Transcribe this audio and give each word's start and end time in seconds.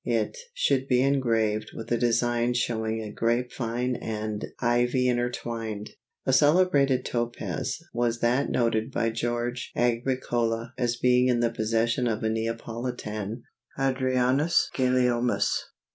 It 0.03 0.35
should 0.55 0.87
be 0.87 1.03
engraved 1.03 1.73
with 1.75 1.91
a 1.91 1.97
design 1.99 2.55
showing 2.55 3.03
a 3.03 3.11
grape 3.11 3.53
vine 3.55 3.95
and 3.97 4.43
ivy 4.59 5.07
intertwined. 5.07 5.91
A 6.25 6.33
celebrated 6.33 7.05
topaz 7.05 7.77
was 7.93 8.19
that 8.19 8.49
noted 8.49 8.91
by 8.91 9.11
George 9.11 9.71
Agricola 9.75 10.73
as 10.75 10.95
being 10.95 11.27
in 11.27 11.39
the 11.39 11.51
possession 11.51 12.07
of 12.07 12.23
a 12.23 12.29
Neapolitan, 12.31 13.43
Hadrianus 13.77 14.71
Gulielmus. 14.75 15.51